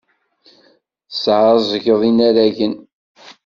[1.09, 2.73] Tesɛeẓgeḍ inaragen.